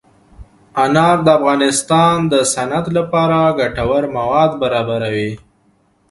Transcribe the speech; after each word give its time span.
انار 0.83 1.17
د 1.23 1.27
افغانستان 1.39 2.15
د 2.31 2.33
صنعت 2.53 2.85
لپاره 2.97 3.37
ګټور 3.59 4.03
مواد 4.17 4.51
برابروي. 4.61 5.31